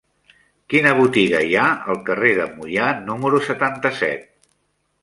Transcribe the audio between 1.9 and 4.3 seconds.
al carrer de Moià número setanta-set?